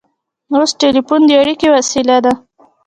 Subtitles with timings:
[0.53, 2.33] اوس ټیلیفون د اړیکې وسیله ده.